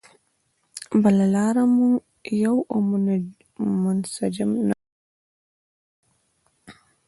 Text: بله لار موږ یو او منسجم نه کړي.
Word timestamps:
بله 1.01 1.25
لار 1.35 1.55
موږ 1.75 1.95
یو 2.43 2.57
او 2.71 2.77
منسجم 3.83 4.51
نه 4.67 4.75
کړي. 4.81 4.89